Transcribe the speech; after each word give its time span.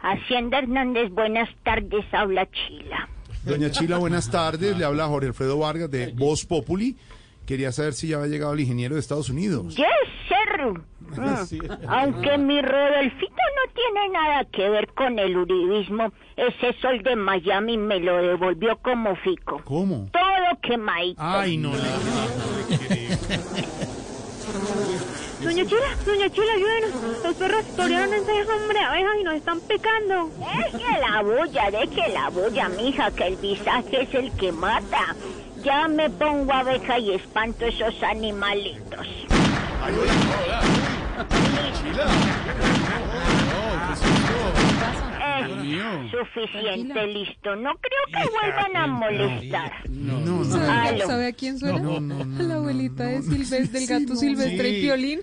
Hacienda 0.00 0.58
Hernández, 0.58 1.10
buenas 1.10 1.48
tardes, 1.62 2.04
habla 2.12 2.48
Chila. 2.50 3.08
Doña 3.44 3.70
Chila, 3.70 3.98
buenas 3.98 4.30
tardes. 4.30 4.76
Le 4.76 4.84
habla 4.84 5.06
Jorge 5.06 5.28
Alfredo 5.28 5.58
Vargas 5.58 5.90
de 5.90 6.12
Voz 6.12 6.44
Populi. 6.46 6.96
Quería 7.46 7.72
saber 7.72 7.92
si 7.92 8.08
ya 8.08 8.16
había 8.18 8.28
llegado 8.28 8.52
el 8.52 8.60
ingeniero 8.60 8.94
de 8.94 9.00
Estados 9.00 9.28
Unidos. 9.30 9.76
Yes, 9.76 9.86
sir. 10.28 10.80
Mm. 11.12 11.44
Aunque 11.88 12.38
mi 12.38 12.62
Rodolfito 12.62 13.34
no 13.34 13.72
tiene 13.74 14.08
nada 14.14 14.46
que 14.46 14.70
ver 14.70 14.88
con 14.94 15.18
el 15.18 15.36
uribismo, 15.36 16.10
ese 16.36 16.72
sol 16.80 17.02
de 17.02 17.16
Miami 17.16 17.76
me 17.76 18.00
lo 18.00 18.16
devolvió 18.16 18.78
como 18.78 19.14
fico. 19.16 19.60
¿Cómo? 19.64 20.08
Todo 20.10 20.58
quemadito. 20.62 21.20
Ay, 21.20 21.58
no, 21.58 21.70
no, 21.70 21.76
no, 21.76 21.82
Doña 25.42 25.66
Chila, 25.66 25.96
doña 26.06 26.30
Chila, 26.30 26.52
ayúdenos. 26.52 26.90
Los 27.24 27.34
perros 27.34 27.64
torearon 27.76 28.14
ese 28.14 28.32
hombre 28.52 28.78
de 28.78 28.84
abejas 28.84 29.14
y 29.20 29.24
nos 29.24 29.34
están 29.34 29.60
picando. 29.60 30.30
Deje 30.38 31.00
la 31.00 31.22
bulla, 31.22 31.70
deje 31.70 32.08
la 32.12 32.28
bulla, 32.30 32.68
mija, 32.68 33.10
que 33.10 33.26
el 33.26 33.36
visaje 33.36 34.02
es 34.02 34.14
el 34.14 34.32
que 34.32 34.52
mata. 34.52 35.16
Ya 35.64 35.88
me 35.88 36.08
pongo 36.10 36.52
abeja 36.52 36.98
y 36.98 37.14
espanto 37.14 37.66
esos 37.66 38.02
animalitos. 38.02 39.06
Suficiente, 46.10 47.06
listo. 47.06 47.56
No 47.56 47.70
creo 47.80 48.24
que 48.24 48.30
vuelvan 48.30 48.76
a 48.76 48.86
molestar. 48.86 49.72
no, 49.90 50.18
no. 50.20 50.72
Aló. 50.72 51.06
¿Sabe 51.06 51.26
a 51.28 51.32
quién 51.32 51.58
suena? 51.58 51.78
No, 51.80 52.00
no, 52.00 52.24
no, 52.24 52.38
a 52.38 52.42
la 52.42 52.54
abuelita 52.56 53.04
de 53.04 53.22
Silvestre, 53.22 53.80
del 53.80 53.86
gato 53.86 54.16
Silvestre 54.16 54.68
y 54.68 54.82
Piolín. 54.82 55.20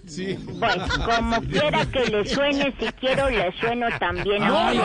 Bueno, 0.59 0.85
como 1.05 1.41
quiera 1.49 1.85
que 1.85 2.05
le 2.05 2.25
suene, 2.25 2.73
si 2.79 2.85
quiero 2.93 3.29
le 3.29 3.51
sueno 3.59 3.87
también 3.99 4.43
a 4.43 4.71
usted. 4.71 4.79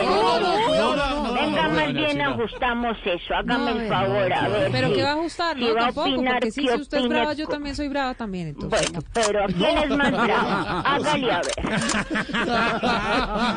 Venga, 1.35 1.69
más 1.69 1.93
bien 1.93 2.21
ajustamos 2.21 2.97
eso. 3.05 3.33
Hágame 3.35 3.71
el 3.83 3.89
favor, 3.89 4.33
a 4.33 4.47
ver. 4.49 4.71
Pero 4.71 4.87
si- 4.89 4.93
que 4.95 5.03
va 5.03 5.09
a 5.09 5.13
ajustar, 5.13 5.57
¿no? 5.57 5.65
va 5.67 5.71
a 5.81 5.85
Tampoco, 5.85 6.09
opinar, 6.09 6.33
porque 6.35 6.51
sí, 6.51 6.61
¿qué 6.65 6.73
si 6.75 6.81
usted 6.81 6.97
es 6.99 7.07
brava, 7.07 7.33
yo 7.33 7.47
también 7.47 7.75
soy 7.75 7.87
brava 7.87 8.13
también, 8.13 8.47
entonces. 8.49 8.91
Bueno, 8.91 9.05
pero 9.13 9.45
¿quién 9.47 9.77
es 9.77 9.89
más 9.97 10.11
bravo? 10.11 10.49
Hágale 10.85 11.31
a 11.31 11.41
ver. 11.41 11.55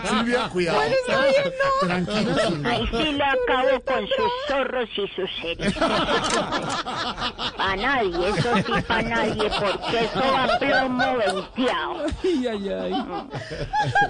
Silvia, 0.08 0.48
cuidado. 0.50 0.80
Tranquila. 1.80 2.17
Ahí 2.64 2.86
sí 2.90 3.12
le 3.12 3.24
acabo 3.24 3.80
con 3.84 4.06
sus 4.06 4.32
zorros 4.48 4.88
y 4.96 5.08
sus 5.08 5.30
seres. 5.40 5.76
A 7.58 7.76
nadie, 7.76 8.28
eso 8.28 8.56
sí, 8.56 8.72
para 8.86 9.02
nadie, 9.02 9.50
porque 9.60 10.04
eso 10.04 10.20
va 10.20 10.58
plomo 10.58 11.16
venteado. 11.16 12.06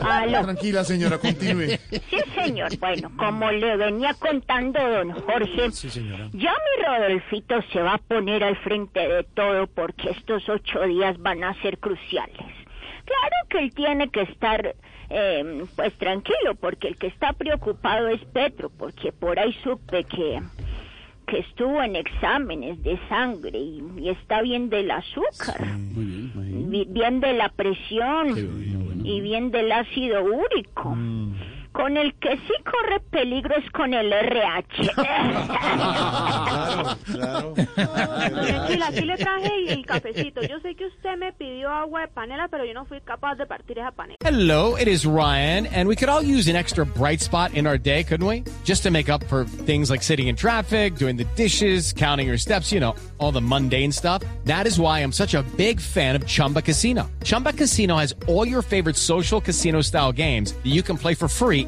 Aló. 0.03 0.43
Tranquila, 0.43 0.85
señora, 0.85 1.19
continúe. 1.19 1.79
Sí, 1.91 2.21
señor. 2.35 2.77
Bueno, 2.79 3.11
como 3.17 3.51
le 3.51 3.77
venía 3.77 4.15
contando 4.15 4.81
don 4.81 5.13
Jorge, 5.13 5.71
ya 6.33 6.53
mi 6.53 6.85
Rodolfito 6.85 7.63
se 7.73 7.81
va 7.81 7.95
a 7.95 7.99
poner 7.99 8.45
al 8.45 8.57
frente 8.59 9.01
de 9.01 9.25
todo 9.25 9.67
porque 9.67 10.11
estos 10.11 10.49
ocho 10.49 10.83
días 10.83 11.19
van 11.19 11.45
a 11.45 11.55
ser 11.63 11.79
cruciales. 11.79 12.37
Claro 13.05 13.37
que 13.49 13.59
él 13.59 13.75
tiene 13.75 14.11
que 14.11 14.23
estar, 14.23 14.75
eh, 15.11 15.65
pues 15.77 15.93
tranquilo, 15.95 16.55
porque 16.61 16.89
el 16.89 16.97
que 16.97 17.07
está 17.09 17.33
preocupado 17.33 18.09
es 18.09 18.23
Petro, 18.27 18.71
porque 18.77 19.13
por 19.13 19.39
ahí 19.39 19.55
supe 19.65 20.05
que 20.05 20.41
que 21.27 21.41
estuvo 21.41 21.83
en 21.83 21.95
exámenes 21.95 22.83
de 22.83 22.99
sangre 23.11 23.59
y, 23.59 23.83
y 23.99 24.09
está 24.09 24.41
bien 24.41 24.71
del 24.71 24.91
azúcar, 24.91 25.61
bi- 26.71 26.87
bien 26.89 27.21
de 27.21 27.35
la 27.35 27.51
presión 27.51 28.33
y 29.05 29.21
bien 29.21 29.51
del 29.51 29.71
ácido 29.73 30.25
úrico. 30.25 30.97
Con 31.79 31.97
el 31.97 32.13
que 32.15 32.37
sí 32.37 32.55
corre 32.65 32.99
peligro 32.99 33.55
es 33.57 33.71
con 33.71 33.95
el 33.95 34.13
RH. 34.13 34.83
Doña 37.07 38.67
Chila, 38.67 38.89
aquí 38.89 39.03
le 39.03 39.17
traje 39.17 39.73
el 39.73 39.87
cafecito. 39.87 40.43
Yo 40.43 40.59
sé 40.59 40.75
que 40.75 40.87
usted 40.87 41.17
me 41.17 41.33
pidió 41.33 41.71
agua 41.71 42.01
de 42.01 42.09
panela, 42.09 42.49
pero 42.49 42.65
yo 42.65 42.75
no 42.75 42.85
fui 42.85 43.01
capaz 43.01 43.37
de 43.37 43.47
partir 43.47 43.79
esa 43.79 43.93
panela. 43.93 44.17
Hello, 44.25 44.75
it 44.77 44.89
is 44.89 45.07
Ryan, 45.07 45.67
and 45.67 45.89
we 45.89 45.95
could 45.95 46.09
all 46.09 46.21
use 46.21 46.49
an 46.49 46.57
extra 46.57 46.85
bright 46.85 47.21
spot 47.21 47.55
in 47.55 47.65
our 47.65 47.79
day, 47.79 48.03
couldn't 48.03 48.27
we? 48.27 48.43
Just 48.65 48.83
to 48.83 48.91
make 48.91 49.09
up 49.09 49.23
for 49.29 49.45
things 49.45 49.89
like 49.89 50.03
sitting 50.03 50.27
in 50.27 50.35
traffic, 50.35 50.97
doing 50.97 51.17
the 51.17 51.27
dishes, 51.37 51.93
counting 51.93 52.27
your 52.27 52.39
steps, 52.39 52.73
you 52.73 52.81
know, 52.81 52.97
all 53.19 53.31
the 53.31 53.41
mundane 53.41 53.93
stuff. 53.93 54.25
That 54.47 54.67
is 54.67 54.81
why 54.81 54.99
I'm 54.99 55.13
such 55.13 55.35
a 55.35 55.45
big 55.57 55.81
fan 55.81 56.17
of 56.17 56.27
Chumba 56.27 56.61
Casino. 56.61 57.09
Chumba 57.23 57.53
Casino 57.53 57.99
has 57.99 58.17
all 58.27 58.45
your 58.45 58.63
favorite 58.63 58.97
social 58.97 59.41
casino 59.41 59.81
style 59.81 60.11
games 60.11 60.55
that 60.55 60.67
you 60.67 60.83
can 60.83 60.99
play 60.99 61.15
for 61.15 61.29
free 61.29 61.68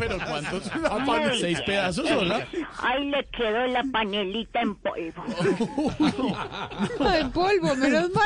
pero 0.00 0.18
¿cuántos? 0.26 0.70
¿Seis 1.40 1.60
pedazos 1.62 2.08
sola? 2.08 2.46
Ahí 2.82 3.08
le 3.10 3.24
quedó 3.26 3.66
la 3.68 3.84
panelita 3.92 4.60
en 4.62 4.74
polvo. 4.74 5.24
Ay, 7.00 7.24
polvo, 7.32 7.74
menos 7.76 8.10
mal. 8.12 8.24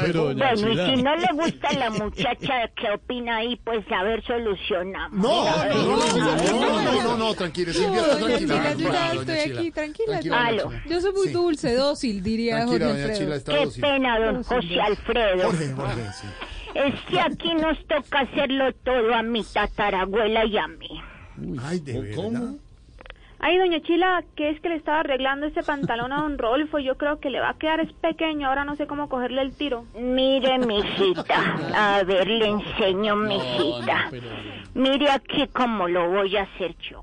pero 0.00 0.24
doña 0.24 0.52
Bueno, 0.54 0.70
y 0.72 0.96
si 0.96 1.02
no 1.02 1.16
le 1.16 1.28
gusta 1.34 1.72
la 1.72 1.90
muchacha 1.90 2.68
que 2.76 2.90
opina 2.94 3.36
ahí, 3.38 3.56
pues 3.56 3.84
a 3.90 4.02
ver, 4.02 4.24
solucionamos. 4.24 5.18
No, 5.20 5.42
A 5.48 5.64
ver, 5.64 5.74
no, 5.76 5.96
no, 5.96 6.16
no, 6.16 6.82
no, 6.82 7.02
no, 7.02 7.16
no, 7.16 7.34
tranquila, 7.34 7.72
Silvia, 7.72 8.02
No, 8.02 8.16
tranquila. 8.26 8.38
Chila, 8.38 8.74
yo 8.74 8.92
ya 8.92 9.12
estoy 9.12 9.36
Chila. 9.44 9.60
aquí, 9.60 9.70
tranquila. 9.72 10.20
Yo 10.88 11.00
soy 11.00 11.12
muy 11.12 11.26
Sí. 11.28 11.32
dulce, 11.32 11.74
dócil, 11.74 12.22
diría 12.22 12.66
Jorge 12.66 12.84
Alfredo. 12.84 13.34
está 13.34 13.52
Qué 13.52 13.64
dócil. 13.64 13.80
pena, 13.82 14.18
don 14.18 14.42
José 14.42 14.80
Alfredo. 14.80 15.42
Jorge, 15.44 15.72
Jorge, 15.72 16.02
sí. 16.20 16.26
Es 16.74 16.94
que 17.08 17.18
aquí 17.20 17.54
nos 17.54 17.78
toca 17.86 18.20
hacerlo 18.20 18.72
todo 18.84 19.14
a 19.14 19.22
mi 19.22 19.42
tatarabuela 19.44 20.44
y 20.44 20.58
a 20.58 20.66
mí. 20.68 21.00
Ay, 21.62 21.80
de 21.80 22.00
verdad. 22.00 22.54
Ay, 23.38 23.58
doña 23.58 23.80
Chila, 23.82 24.24
que 24.34 24.50
es 24.50 24.60
que 24.60 24.70
le 24.70 24.76
estaba 24.76 25.00
arreglando 25.00 25.46
ese 25.46 25.62
pantalón 25.62 26.12
a 26.12 26.22
don 26.22 26.38
Rodolfo. 26.38 26.78
Yo 26.78 26.96
creo 26.96 27.20
que 27.20 27.28
le 27.28 27.38
va 27.38 27.50
a 27.50 27.58
quedar 27.58 27.80
es 27.80 27.92
pequeño. 27.92 28.48
Ahora 28.48 28.64
no 28.64 28.76
sé 28.76 28.86
cómo 28.86 29.08
cogerle 29.08 29.42
el 29.42 29.54
tiro. 29.54 29.84
Mire, 29.94 30.58
mijita. 30.58 31.56
A 31.74 32.02
ver, 32.04 32.26
le 32.26 32.48
enseño, 32.48 33.14
mijita. 33.16 34.10
Mire 34.74 35.10
aquí 35.10 35.46
cómo 35.52 35.86
lo 35.86 36.10
voy 36.10 36.36
a 36.36 36.42
hacer 36.42 36.74
yo. 36.78 37.02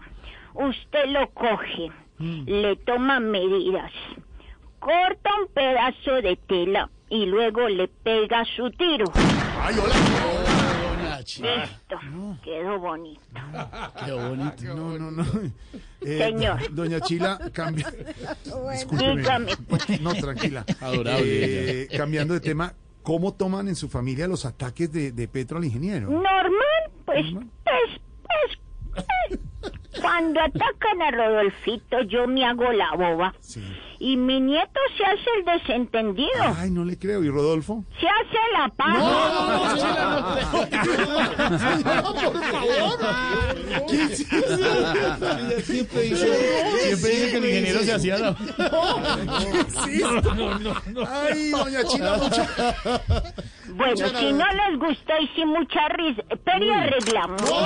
Usted 0.56 1.06
lo 1.08 1.30
coge, 1.30 1.92
le 2.20 2.76
toma 2.78 3.20
medidas, 3.20 3.92
corta 4.80 5.32
un 5.42 5.48
pedazo 5.48 6.22
de 6.22 6.36
tela 6.36 6.90
y 7.10 7.26
luego 7.26 7.68
le 7.70 7.88
pega 7.88 8.46
su 8.56 8.70
tiro. 8.72 9.06
Ay, 9.64 9.76
hola. 9.80 10.43
Doña 11.24 11.26
Chila. 11.26 11.66
Listo, 11.66 12.40
quedó 12.44 12.80
bonito. 12.80 13.22
Qué 14.06 14.12
bonito. 14.12 14.64
No, 14.76 14.98
no, 15.00 15.12
no. 15.12 15.26
Eh, 16.02 16.18
Señor. 16.18 16.74
Doña 16.74 17.00
Chila, 17.02 17.40
cambia. 17.54 17.92
Discúlpeme. 18.72 19.22
Dígame, 19.22 19.52
pues. 19.68 20.02
No, 20.02 20.14
tranquila. 20.16 20.66
Adorable, 20.82 21.84
Eh, 21.84 21.88
cambiando 21.98 22.34
de 22.34 22.40
tema, 22.42 22.74
¿cómo 23.04 23.34
toman 23.34 23.68
en 23.68 23.76
su 23.76 23.90
familia 23.90 24.28
los 24.28 24.46
ataques 24.46 24.92
de, 24.92 25.12
de 25.12 25.28
Petro 25.28 25.58
al 25.58 25.66
ingeniero? 25.66 26.10
Normal, 26.10 26.52
pues, 27.06 27.26
pues, 27.34 28.02
pues, 28.94 29.06
eh, 29.32 29.40
cuando 30.02 30.42
atacan 30.42 31.02
a 31.02 31.12
Rodolfito 31.12 32.02
yo 32.04 32.28
me 32.28 32.46
hago 32.46 32.72
la 32.72 32.92
boba 32.96 33.34
Sí. 33.40 33.62
Y 34.06 34.18
mi 34.18 34.42
nieto 34.42 34.82
se 34.98 35.06
hace 35.06 35.30
el 35.38 35.46
desentendido. 35.46 36.30
Ay, 36.58 36.70
no 36.72 36.84
le 36.84 37.00
creo. 37.00 37.24
¿Y 37.24 37.30
Rodolfo? 37.30 37.86
Se 38.02 38.06
hace 38.06 38.38
la 38.52 38.68
paz. 38.68 38.98
¿Qué 43.90 44.04
es 44.04 44.20
eso? 44.20 44.36
Ella 44.36 45.62
siempre 45.62 46.02
dice, 46.02 46.28
Siempre 46.82 47.10
dice 47.12 47.32
que 47.32 47.38
el 47.38 47.46
ingeniero 47.46 47.80
se 47.80 47.94
hacía 47.94 48.18
la... 48.18 48.36
Ay, 51.10 51.52
doña 51.52 51.84
Chila, 51.86 52.18
mucha... 52.18 52.46
Bueno, 53.70 53.96
si 53.96 54.34
no 54.34 54.46
les 54.52 54.80
gustó 54.80 55.14
y 55.20 55.28
si 55.30 55.46
mucha 55.46 55.88
risa, 55.90 56.22
pero 56.44 56.74
arreglamos. 56.74 57.42
No, 57.42 57.62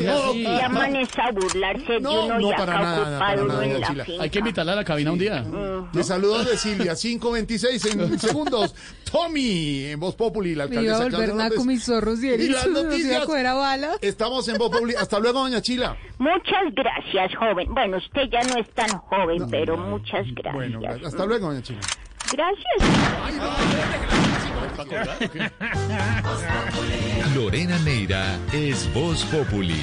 no. 0.00 0.34
Llaman 0.34 0.96
es 0.96 1.18
a 1.18 1.30
burlarse 1.32 1.92
de 1.94 2.00
No, 2.00 2.24
uno 2.24 2.38
no, 2.38 2.50
la 2.50 3.86
Chila. 3.88 4.04
finca. 4.04 4.22
Hay 4.22 4.30
que 4.30 4.38
invitarla 4.38 4.72
a 4.72 4.76
la 4.76 4.84
un 5.12 5.18
día. 5.18 5.44
De 5.92 6.04
saludos 6.04 6.46
de 6.46 6.56
Silvia, 6.56 6.92
5.26 6.92 7.92
en 7.92 8.18
segundos. 8.28 8.74
Tommy, 9.10 9.84
en 9.86 10.00
Voz 10.00 10.14
Populi, 10.14 10.54
la 10.54 10.66
Me 10.66 10.82
iba 10.82 10.96
a 10.96 11.02
alcaldesa 11.02 11.48
López. 11.48 11.64
mis 11.64 11.84
zorros 11.84 12.22
y 12.22 12.28
Y 12.28 12.48
las 12.48 12.66
noticias. 12.68 13.24
coger 13.26 13.46
a 13.46 13.54
bala. 13.54 13.92
Estamos 14.02 14.46
en 14.48 14.58
Voz 14.58 14.70
Populi. 14.70 14.94
Hasta 14.94 15.18
luego, 15.18 15.40
doña 15.40 15.60
Chila. 15.62 15.96
Muchas 16.18 16.74
gracias, 16.74 17.34
joven. 17.36 17.72
Bueno, 17.74 17.96
usted 17.96 18.22
ya 18.30 18.42
no 18.42 18.58
es 18.60 18.68
tan 18.74 18.88
joven, 18.98 19.48
pero 19.50 19.76
muchas 19.76 20.26
gracias. 20.34 20.54
Bueno, 20.54 20.80
hasta 21.06 21.26
luego, 21.26 21.48
doña 21.48 21.62
Chila. 21.62 21.80
Gracias. 22.30 22.68
Lorena 27.34 27.78
Neira 27.80 28.38
es 28.52 28.92
Voz 28.92 29.24
Populi. 29.24 29.82